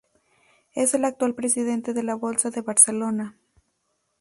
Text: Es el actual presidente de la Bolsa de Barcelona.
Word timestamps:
Es 0.73 0.95
el 0.95 1.05
actual 1.05 1.35
presidente 1.35 1.93
de 1.93 2.01
la 2.01 2.15
Bolsa 2.15 2.49
de 2.49 2.61
Barcelona. 2.61 3.37